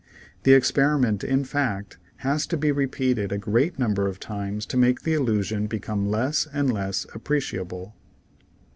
The 0.45 0.53
experiment, 0.55 1.23
in 1.23 1.43
fact 1.43 1.99
has 2.25 2.47
to 2.47 2.57
be 2.57 2.71
repeated 2.71 3.31
a 3.31 3.37
great 3.37 3.77
number 3.77 4.07
of 4.07 4.19
times 4.19 4.65
to 4.65 4.75
make 4.75 5.01
the 5.03 5.13
illusion 5.13 5.67
become 5.67 6.09
less 6.09 6.47
and 6.51 6.73
less 6.73 7.05
appreciable. 7.13 7.93